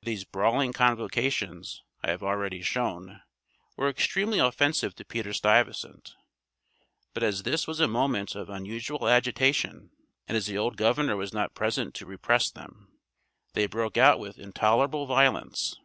These 0.00 0.24
brawling 0.24 0.72
convocations, 0.72 1.82
I 2.02 2.08
have 2.08 2.22
already 2.22 2.62
shown, 2.62 3.20
were 3.76 3.90
extremely 3.90 4.38
offensive 4.38 4.94
to 4.94 5.04
Peter 5.04 5.34
Stuyvesant; 5.34 6.16
but 7.12 7.22
as 7.22 7.42
this 7.42 7.66
was 7.66 7.78
a 7.78 7.86
moment 7.86 8.34
of 8.34 8.48
unusual 8.48 9.06
agitation, 9.08 9.90
and 10.26 10.38
as 10.38 10.46
the 10.46 10.56
old 10.56 10.78
governor 10.78 11.16
was 11.18 11.34
not 11.34 11.52
present 11.54 11.94
to 11.96 12.06
repress 12.06 12.48
them, 12.50 12.98
they 13.52 13.66
broke 13.66 13.98
out 13.98 14.18
with 14.18 14.38
intolerable 14.38 15.04
violence. 15.04 15.76